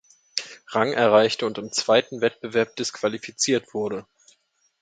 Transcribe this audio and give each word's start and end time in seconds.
Rang 0.71 0.93
erreichte 0.93 1.45
und 1.45 1.59
im 1.59 1.71
zweiten 1.71 2.21
Wettbewerb 2.21 2.75
disqualifiziert 2.75 3.75
wurde. 3.75 4.07